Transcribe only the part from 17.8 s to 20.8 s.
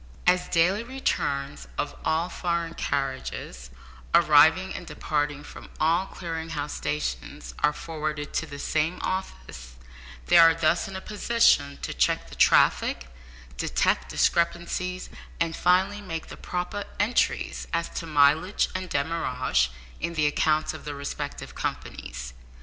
to mileage and demurrage in the accounts